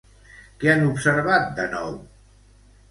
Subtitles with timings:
[0.63, 1.97] Què han observat de nou?